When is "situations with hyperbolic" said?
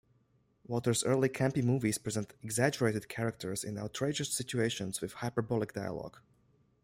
4.33-5.73